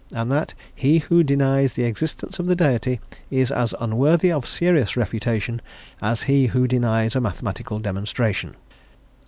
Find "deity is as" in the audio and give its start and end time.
2.55-3.75